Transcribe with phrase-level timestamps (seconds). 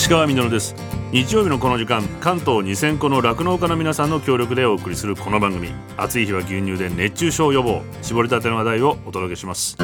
[0.00, 0.74] 石川みのるです。
[1.12, 5.74] 日曜日のこの時間関東2000個の酪農家の皆さんの協力でお送りするこの番組。
[5.98, 7.82] 暑い日は牛乳で熱中症予防。
[8.00, 9.76] 絞りたての話題をお届けします。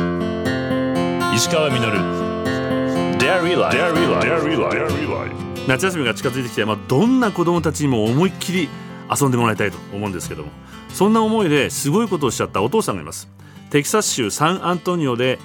[1.34, 1.98] 石川みのる。
[5.68, 8.70] 夏休みが近づいてきて、まあ、どんな子供たちにも思いっきり
[9.20, 10.48] 遊んでもらいたいと思うんですけども。
[10.88, 13.28] そんな思いですごいことをしちゃったお父さんがいます。
[13.68, 15.38] テキサス州サンアントニオで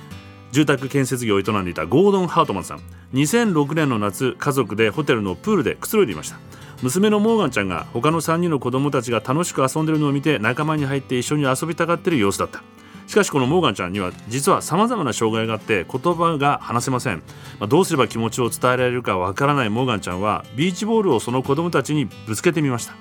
[0.52, 2.80] 住宅建設業を営んでいたゴードン・ハートマンさん。
[3.14, 6.38] 2006年の夏家族でホテルのプールでくつろいでいました。
[6.82, 12.64] 娘のモーガンちゃんが他の3人の子供たちが楽しく遊んでいるのを見て仲間に入って一緒に遊びたがっている様子だった。
[13.08, 17.18] しかしこのモーガンちゃんには実は様々な障害があって言葉が話せません、
[17.60, 22.96] まあ、どうすれば気持ちを伝えられるかわからないモーガンちゃんはビーチボールをその子供たちにぶつけてみました。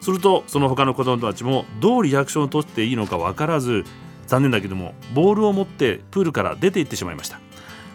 [0.00, 3.84] するとその他の子供たちもどうリアクションを取っていいのか分からず
[4.32, 7.38] 残念だけどもボールを持ってプールから出て行ってしまいました。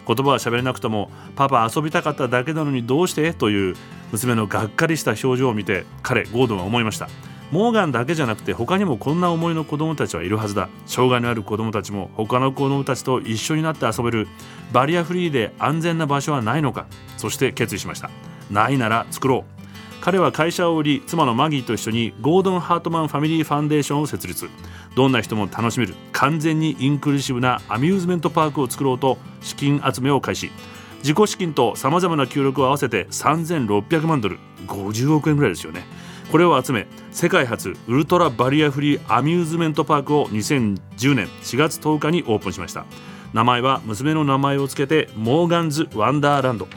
[0.06, 3.32] 言葉は喋れなくともパパ遊びたかっただけなのにどうして？
[3.34, 3.74] という
[4.12, 7.08] 娘のがっかりした表情を見て彼ゴードンは思いました。
[7.50, 10.68] モーガンだけじゃなくて他にもこんな思いの子供たちはいるはずだ。
[10.86, 14.28] 障害のある子供たちも他の子供たちと一緒になって遊べる
[14.70, 16.86] バリアフリーで安全な場所はないのか
[17.16, 18.10] そして決意しました。
[18.48, 19.57] ないなら作ろう。
[20.00, 24.48] 彼は会社を売り妻のマギーと一緒にゴードン・ハートマン・ファミリー・ファンデーションを設立。
[24.94, 25.94] どんな人も楽しめる。
[26.12, 30.50] 完全にインクルーシブなアミューズメントパークを作ろうと資金集めを開始。
[30.98, 34.38] 自己資金とさまざまな協力を合わせて3600万ドル。
[34.66, 35.84] 50億円ぐらいですよね。
[36.30, 42.84] これを集め世界初ウルトラバリアフリーアミューズメントパークを2010年4月10日にオープンしました。
[43.32, 46.68] 名前は娘の名前を付けてモーガンズ・ワンダーランド。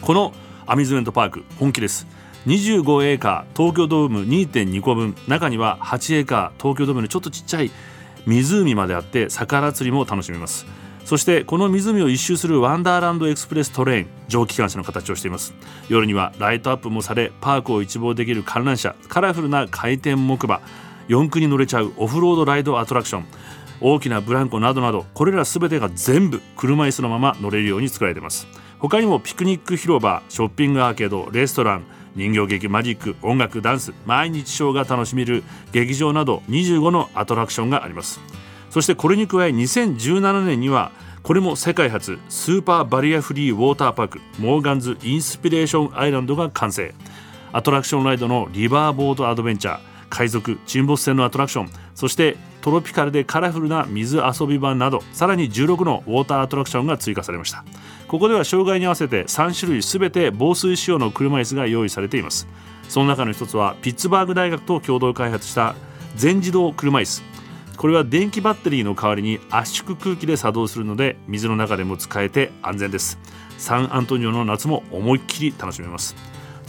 [0.00, 0.32] この
[0.66, 2.06] アミューズメントパーク本気です。
[2.46, 5.14] 25エーカー東京ドーム2.2個分。
[5.28, 7.70] 中には8エーカー東京ドームのちょっとちっちゃい
[8.26, 10.66] 湖まであって魚釣りも楽しめます。
[11.04, 15.52] そしてこの湖を一周するワンダーランドエクスプレストレイン蒸気機関車の形をしています。
[15.88, 20.60] 夜にはライトアップもされパークを一望できる観覧車カラフルな回転木馬
[21.08, 23.24] 四駆に乗れちゃうオフロードライドアトラクション。
[23.80, 28.46] 大きなブランコなどなどこれら全てが全部車椅子のまま乗れるように作られています。
[28.78, 31.84] 他にもピクニック広場ショッピングアーケードレストラン
[32.16, 38.20] 人形劇マジック音楽ダンス毎日ショーが楽しめる劇場など25のアトラクションがあります。
[38.70, 40.92] そしてこれに加え2017年には
[41.22, 46.94] これも世界初スーパーバリアフリーウォーターパークモーガンズインスピレーションアイランドが完成。
[47.52, 57.64] アトラクションライドのリバーボードアドベンチャー海賊沈没船のアトラクションそしてトロピカルでカラフルな水遊び場などさらに16のウォーターアトラクションが追加されました。
[58.08, 62.46] ここでは障害に合わせて3種類すべて防水仕様の車椅子が用意されています。
[62.88, 65.74] その中の一つはピッツバーグ大学と共同開発した
[66.16, 67.22] 全自動車椅子。
[67.76, 73.18] これは電気バッテリーの代わりに圧縮空気で作動するので水の中でも使えて安全です。
[73.56, 76.14] サンアントニオの夏も思いっきり楽しめます。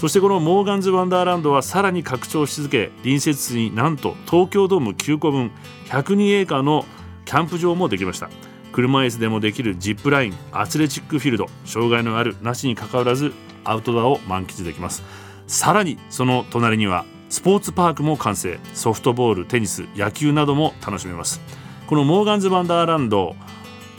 [0.02, 5.52] そしてこのモーガンズ・ワンダーランドはさらに拡張し続け隣接地になんと東京ドーム9個分
[5.90, 6.86] 102エーカーの
[7.24, 8.32] キャンプ場もできました。
[8.72, 13.32] 車椅子でもできるジップラインアスレチックフィールド障害のあるなしにかかわらず
[13.64, 15.04] アウトドアを満喫できます。
[15.46, 18.60] さらにその隣にはスポーツパークも完成。
[18.74, 21.42] ソフトボールテニス野球なども楽しめます。
[21.86, 23.36] このモーガンズ・ワンダーランド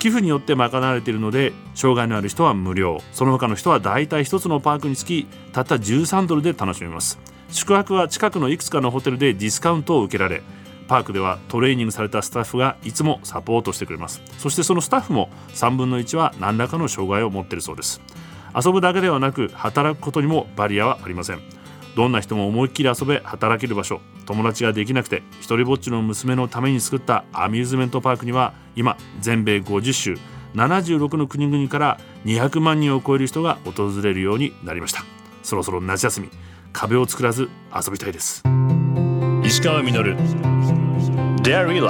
[0.03, 3.01] 寄付によって賄われているので障害のある人は無料。
[3.13, 7.21] その他の人は大体1つのパークにつきたった13ドルで楽しめます。
[7.51, 10.43] 宿泊は近くのいくつかのホテルでディスカウントを受けられ
[10.89, 14.23] パークではトレーニングされたスタッフがいつもサポートしてくれます。
[14.39, 18.01] そしてそのスタッフも3分の1は何らかの障害を持っているそうです。
[18.61, 21.62] 遊ぶだけではなく働くことにもバリアはありません。
[21.97, 24.01] どんな人も思いっきり遊べ働ける場所。
[24.27, 30.19] 友達ができなくて一人ぼっちの娘のために作ったアミューズメントパークには今全米50州
[30.55, 35.05] 76の国々から200万人を超える人が訪れるようになりました。
[35.43, 36.31] そろそろ夏休み
[36.73, 38.43] 壁を作らず遊びたいです。
[39.45, 40.82] 石川稔。
[41.45, 41.81] 石川み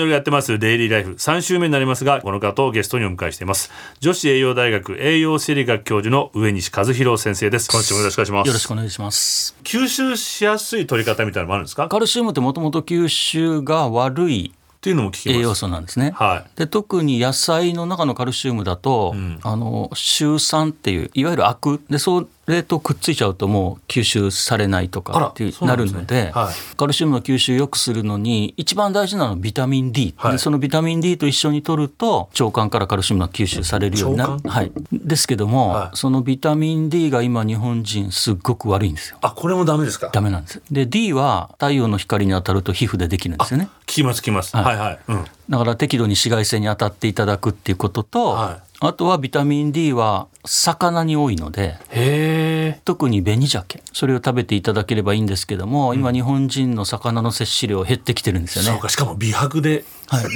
[0.00, 0.56] のるやってます。
[0.56, 3.72] デイリーライフ3週目になりますがこの方をゲストにお迎えしています。
[3.98, 7.68] 女子栄養大学栄養生理学教授の上西和弘先生です。
[7.72, 8.46] 今週もよろしくお願いします。
[8.46, 9.56] よろしくお願いします。
[9.64, 11.88] 吸収しやすい取り方みたいなのもあるんですか？
[11.88, 15.38] カルシウムってもともと吸収が悪いっていうのも聞きます。
[15.38, 16.12] 栄養素なんですね。
[16.14, 21.82] はい、で特に野菜の中のカルシウムだと、うん、あのシュウ酸っていういわゆるアク。
[21.90, 39.18] でそれとくっついちゃうともう吸収されないとかってなるので、ねはい、カルシウムの吸収を良くするのに一番大事なのはビタミン D、はい、でそのビタミン D と一緒に取ると腸管からカルシウムが吸収されるようになる、はい、ですけども、はい、そのビタミン D が今日本人すっごく悪いんですよ。
[39.22, 40.10] あこれもダメですか？
[40.12, 40.62] ダメなんです。
[40.70, 43.68] で D は太陽の光に当たると皮膚でできるんですよね。
[43.86, 51.76] 聞きます聞きます、はい、はいはい、うんだから適度に紫外線に当たっていただくっていうことと、はい、あとはビタミン D は魚に多いので
[52.84, 58.88] 特に紅鮭それを食べていただければいいんですけども、うん、今日本人の魚の摂取量減ってきてるんですよね。
[58.88, 60.28] しかも美白で,、はい、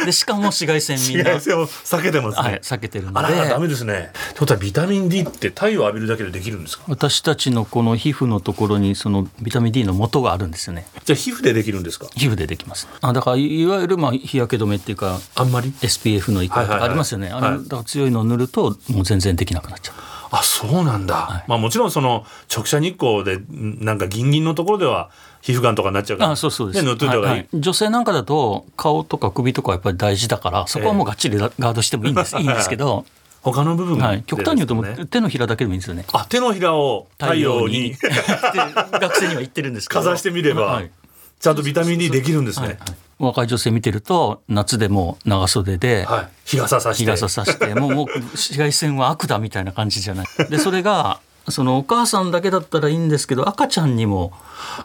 [0.00, 1.32] ででしかも紫外線みんな。
[1.32, 3.18] 紫外線を避けてますね、はい、避けてるので。
[3.18, 4.10] あらダメですね。
[4.30, 6.84] ということはビタミン D って太陽を浴びるだけでできるんですか？
[6.88, 10.86] 私たちのこの皮膚のところにそのビタミン D の元があるんですよね。
[11.04, 12.06] じゃあ皮膚でできるんですか？
[12.14, 12.88] 皮膚でできます。
[13.00, 19.94] あだからいわゆるまあ日焼け止めっていうかあんまり？SPF のいくらとかありますよね、あれだから強いのを塗るともう全然できなくなっちゃう
[20.32, 22.24] あそうなんだ、はい、まあもちろんその
[22.54, 25.10] 直射日光でなんかギンギンのところでは
[25.42, 33.04] 皮膚がんとかになっちゃうからあそうそうです、ね、塗っといた方がいい、はいはい、女性なんかだと顔とか首とかやっぱり大事だからそこはもうがっちりガードしてもいいんです、えー、いいんですけど。
[33.42, 36.04] 他の部分、はい、極端に言うともう手のひらだけでもいいんですよね。
[36.12, 37.96] あ手のひらを太陽に。
[37.98, 40.00] 学生には言ってるんですけど。
[40.00, 40.90] かざしてみれば、はい、
[41.42, 42.88] ちゃんとビタミン D できるんですね、はいはい。
[43.18, 47.04] 若い女性見てると夏でも長袖で、はい、日傘さして。
[47.04, 50.26] 日傘さしてもう もう紫外線は悪だみたいな感じじゃない。
[50.50, 51.18] でそれが
[51.48, 54.32] そのお母さんだけだったらいいんですけど赤ちゃんにも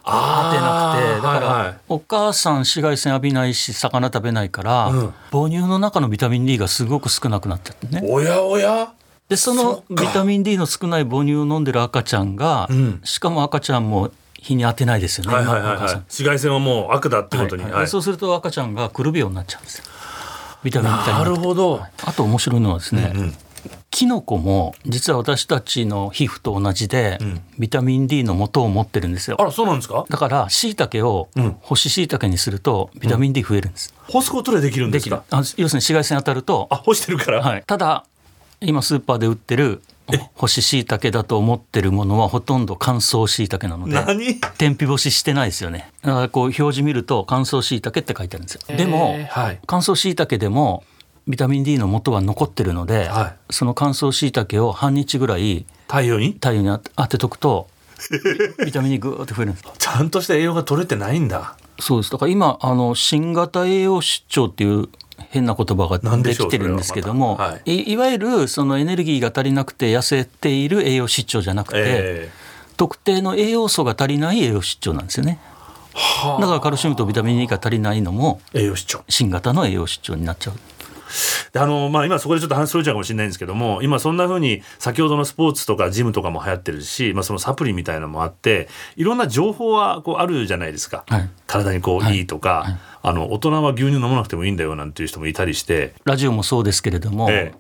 [0.04, 0.12] 当
[0.52, 8.02] てなくてだから、お母さん紫外線浴びないし魚食べないから、うん、母乳の中のビタミン D がすごく少なくなっちゃってね。
[8.04, 8.92] おやおや？
[9.30, 14.10] でそのビタミン D の少ない母乳を飲んでる赤ちゃんが、うん、しかも赤ちゃんも
[14.48, 19.86] 日に当てないですよね、はいはいはいはい、紫外線はもう悪だってことに、はいはい、そうすると赤ちゃんがくる病になっちゃうんですよ。
[20.64, 23.34] ビタミンなるほどあと面白いのはですね、うんうん。
[23.92, 29.38] キノコも実は私たちの皮膚と同じで、うん、ビタミン D の元を持ってるんですよ。
[29.40, 30.06] あらそうなんですか？
[30.10, 31.30] だからしいたけを
[31.62, 33.94] 干ししいたけにするとビタミン D 増えるんです。
[34.08, 35.24] うん、干すことでできるんですか？
[35.30, 38.06] あ要するに紫外線当たるとあ干してるから、はい、ただ
[38.62, 39.82] 今スーパーで売ってる
[40.36, 44.40] 干し椎茸だと思ってるものはほとんど乾燥椎茸なので。
[44.58, 45.92] 天日干ししてないですよね。
[46.02, 48.78] だからこう表示見ると乾燥椎茸って書いてあるんですよ。
[48.78, 50.84] でも、はい、乾燥椎茸でも
[51.28, 56.34] ビタミン D の元は残ってるので、はい、その乾燥椎茸を半日ぐらい太陽に？
[56.34, 57.68] 太陽に当てとくと
[58.64, 61.58] ビタミン D ぐーって増えるんですちゃんとした栄養が取れてないんだ。
[61.80, 62.12] そうです。
[62.12, 64.90] だから今あの新型栄養失調っていう
[65.30, 67.98] 変な言葉ができてるんですけども、い、い。
[67.98, 75.40] わゆるそのエネルギーが足りなくて痩せている栄養失調じゃなくて、えー、特定の栄養素が足りない栄養失調なんですよね。
[76.40, 79.04] だからカルシウムとビタミン D が足りないのも栄養失調。
[79.10, 80.54] 新型の栄養失調になっちゃう。
[81.52, 89.08] であのまあ、今そこでちょっと話それちゃうかもしれないんですけども今そんなふうに先ほどのスポーツとかジムとかも流行ってるし、まあ、そのサプリみたいなのもあってい。
[89.08, 95.94] ろんな情報はこうあるじゃないですか、はい、体にこういいとか、はい、あの大人は牛乳飲まなくてもいいんだよなんていう人もいたりして。
[96.06, 97.58] ラジオもそうですけれども、ええ、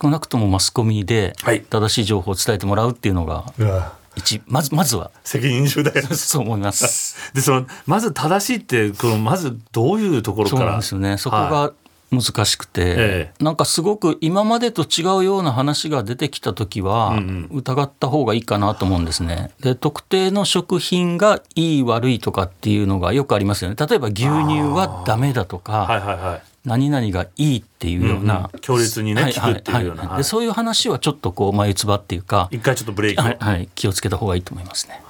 [0.00, 1.34] 少なくともマスコミで
[1.70, 5.10] 正しい情報を伝えてもらうっていうのが、はい、一まずまずは。
[5.24, 7.32] 責任重大 そう思います。
[7.34, 10.60] でそのまず正しいってこのまずどういうところから？
[10.60, 11.18] そうなんですよね。
[11.18, 11.72] そこが
[12.12, 12.94] 難しくて、え
[13.40, 17.18] え、なんかすごく今までと違うような話が出てきた時は
[17.50, 19.50] 疑った方がいいかなと思うんですね。
[19.60, 23.76] で特定の食品がいい悪いとかっていうのがよくありますよね。
[23.78, 35.00] 例えば牛乳はダメだとか、はいはいはい、何々がいいっていうような、うん、強烈にね、はい、聞くっていうような、はい、でそういう話はちょっとこう眉唾っていうか一回ちょっとブレーキはい、はい、気をつけた方がいいと思いますね。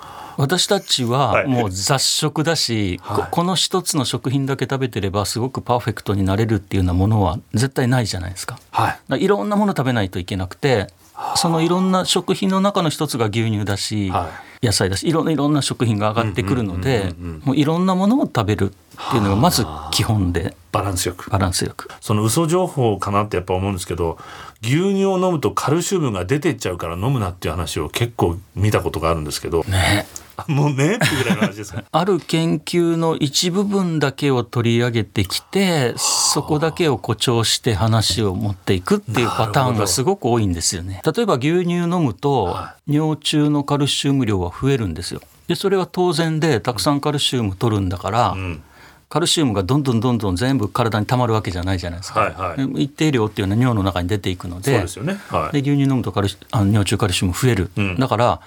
[0.42, 8.58] 私たちはもう雑食だし、はい、この一つの食品だけ食べてればすごくパーフェクトになれるっていうようなものは絶対ないじゃないですか。
[8.72, 10.88] はい、いろんなもの食べないといけなくて
[11.36, 14.32] そのいろんな食品の中の一つが牛乳だし、は
[14.62, 21.30] い、野菜だしいろんないろんな食品が上がってくるのでもういろんなものを食べるっていうのがまず基本でバランスよく。
[21.30, 21.88] バランスよく。
[22.00, 24.18] その嘘情報かなってやっぱ思うんですけど
[24.60, 30.06] 牛乳を飲むとカルシウムが出てっちゃうから飲むなっていう話を結構見たことがあるんですけどね
[30.48, 41.02] もうねってぐらいの話です ある研究の一部分だけを取り上げてきてそこだけを誇張して話を持っていくっていうパターンがすごく多いんですよね。
[41.04, 45.20] 例えば牛乳飲むと尿中のカルシウム量は増えるんですよ。
[45.48, 48.62] でそれは当然でたくさんカルシウム取るんだから、うん。
[49.12, 54.86] カルシウムがどんどんどんどん全部体にたまるわけじゃないじゃないですか、はいはい、一定量っていうのは尿の中に出ていくのでね、
[55.28, 58.40] はい、で牛乳飲むとカルあの尿中カルシウム増える、うん、だから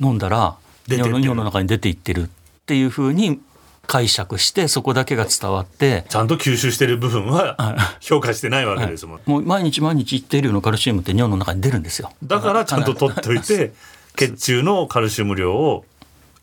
[0.00, 0.56] 飲んだら
[0.88, 2.26] 尿の尿の中に出ていってるっ
[2.66, 3.40] ていうふうに
[3.86, 7.56] 解釈してそこだけが伝わってちゃんと吸収してる部分は
[8.00, 12.12] 評価してないわけですもん、はい、もう毎日毎日一定量のカルシウムって尿の中に出るんですよ。
[12.22, 13.72] だからちゃんと取っといて
[14.16, 15.84] 血中のカルシウム量を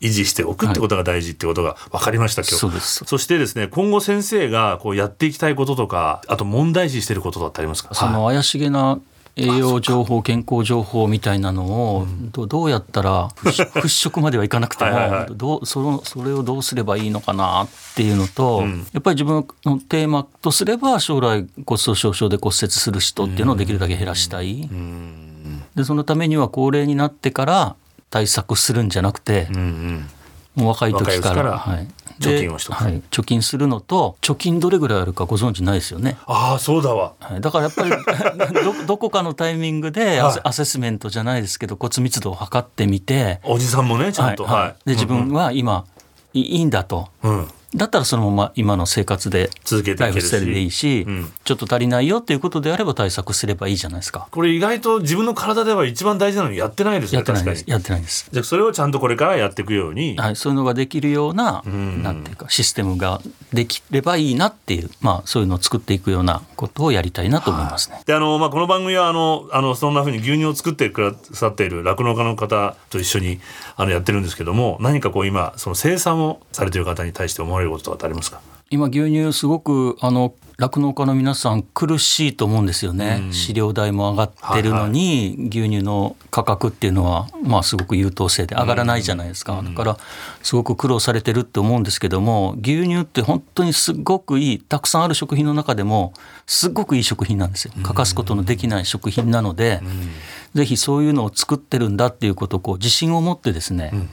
[0.00, 2.56] 維持しておくってことが大事ってことが分かりました、今日。
[2.56, 3.04] そうです。
[3.06, 7.94] そしてですね今後先生がこうやっていきたいこととかあと問題視してることだってありますか？
[7.94, 9.00] その怪しげな
[9.38, 11.64] 栄養情報健康情報みたいなの
[11.96, 14.18] をどどうやったら払拭。
[14.20, 24.68] まではいかなくてもどうそのそれをどうすればいいのかなっていうのと、うん、やっぱり自分のテーマとすれば将来骨粗しょう症で骨折する人っていうのをできるだけ減らしたい。
[25.74, 27.76] でそのためには高齢になってから
[28.10, 29.48] 対策するんじゃなくて、
[30.56, 31.58] もう若い時から。
[31.58, 31.88] はい
[32.20, 36.16] 貯金をしとはい、貯金するのと貯金どれぐらいあるかご存知ないですよね。
[36.26, 37.90] ああそうだわ、はい、だからやっぱり
[38.64, 43.40] どどこかのタイミングでアセ,、アセスメントじゃないですけど骨密度を測ってみて。
[43.44, 45.84] おじさんもねちゃんと、はい、はい、で自分は今、
[46.34, 54.26] いいんだと、うん、だったらそのまま今の生活で続けてライフスタイルでいいし、うん、ちょっと足りないよっていうことであれば対策すればいいじゃないですか。
[54.30, 57.64] これ意外と自分の体では一番大事なのにやってないですねやってないです。
[57.66, 58.28] やってないです。
[58.32, 63.20] じゃあそれをちゃんとこれからやっていくように、はい、そういうのができるような、うん、なんていうかシステムが
[63.52, 73.40] できればいいなっていうまあそういうのを作っていくようなことをやりたいなと思いますね、はい、であの、まあ、この番組はあのあのそんなふうに牛乳を作ってくださっている酪農家の方と一緒に
[73.76, 78.40] あのやってるんですけども何かこう今その生産をされている方に対して思われることとかってありますか？
[78.70, 89.96] 今牛乳すごくあの酪農家の皆さん苦しいと思うんですよね、うん、飼料代も上がってるのに、はいはい、牛乳の価格っていうのはまあすごく優等生で上がらないじゃないですか、うん、だから
[90.42, 96.12] すごく苦労されてるって思うんですけども牛乳って本当にすごくいいたくさんある食品の中でも
[96.44, 97.72] すごくいい食品なんですよ。
[97.82, 100.10] 欠かすことのできない食品なので、うん、
[100.54, 104.08] ぜひそういうのを作ってるんだっていうことをこう自信を持ってですね、うんうん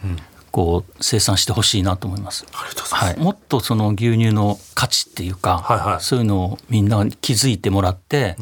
[0.56, 2.46] こう生産してほしいなと思います。
[2.54, 8.38] はい、もっとその牛乳の価値っていうか、はいはい、そういうのをみんな気づいてもらって、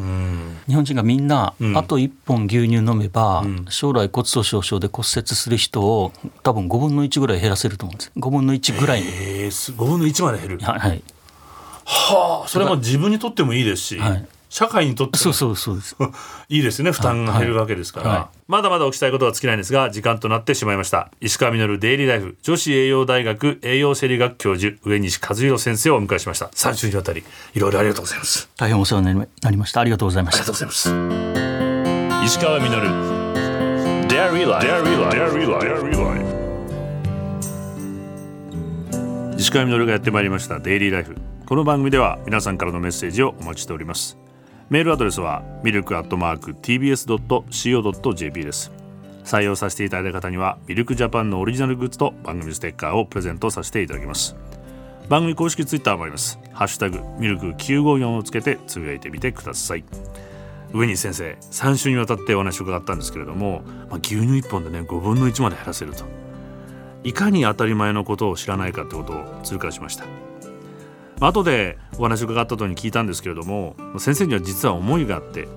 [0.68, 6.12] 日本人がみんな、あと1本牛乳飲めば、うん、将来骨粗しょう症で骨折する人を
[6.44, 8.12] 多分5分の1ぐらい減らせると思うんです。
[8.16, 9.08] 5分の1ぐらいに。
[9.08, 10.60] えー、5分の1まで減る。
[10.60, 11.04] はい、
[11.84, 15.96] はあそれも自分にとってもいいですし、はい、社会にとってそうそうそうです。
[16.48, 16.92] いいですね。
[16.92, 21.10] 負担が減るわけですから、はいはい、まだまだおきたいことは尽きないんですが時間となってしまいました。
[21.22, 26.52] 石川稔デイリーライフ女子栄養大学栄養生理学教授上西和弘先生をお迎えしました。
[26.54, 27.24] 3週にわたり。
[27.56, 28.48] いろいろありがとうございます。
[28.56, 29.82] 大変お世話になりました。
[29.82, 30.44] ありがとうございました。
[30.44, 32.28] ありがとうございます。
[32.28, 32.70] 石川稔
[34.08, 35.84] Dairy Life Dairy Life
[39.40, 40.60] 石川稔がやってまいりました。
[40.60, 41.16] デイリーライフ
[41.48, 44.23] この番組では皆さんからのメッセージをお待ちしております
[44.70, 48.72] メールアドレスはミルクアットマーク tbs.co.jp です。
[49.24, 54.36] 採用させていただいた方にはミルクジャパンのオリジナルグッズと番組ステッカーをプレゼントさせていただきます。
[55.10, 56.40] 番組公式ツイッターもあります。
[56.54, 59.84] ハッシュタグミルク954をつけてつぶやいてみてください。
[60.74, 66.06] 上西先生3週にわたってお話を伺ったんですけれども、まあ、牛乳1本でね5分の1まで減らせると。
[67.04, 70.06] いかに当たり前のことを知らないかってことを痛感しました。
[71.20, 75.48] 後でお話伺った後に聞いたんですけれども先生には実は思いがあって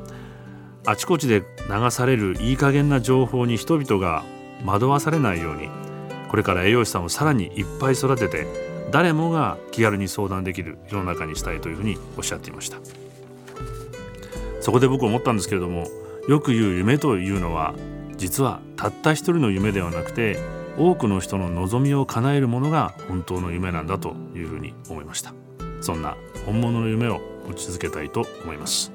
[0.87, 4.25] あちこちで流されるいい加減な情報に人々が
[4.65, 5.69] 惑わされないように
[6.29, 8.47] これから栄養士さんをさらにいっぱい育てて
[8.91, 12.79] 誰もが気軽に相談できる世の中にしたいというふうにおっしゃっていました。
[14.67, 15.87] そこで僕思ったんですけれども
[16.29, 17.73] よく言う夢というのは
[18.17, 20.41] 実はたった一人の夢ではなくて
[20.79, 25.33] 多くの人の望みを叶えるものが本当の夢なんだというふうに思いました。
[25.81, 28.93] そんな本物の夢を持ち続けたいと思います。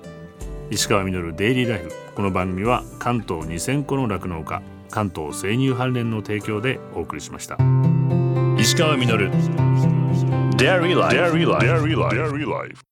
[0.70, 1.92] 石川稔デイリーライフ。
[2.16, 7.58] この番組は関東2000個の酪農家関東生乳関連の提供でお送りしました。
[8.58, 9.32] 石川稔
[10.58, 10.96] Dairy
[12.48, 12.91] Life